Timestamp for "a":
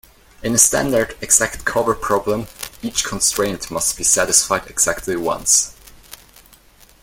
0.55-0.57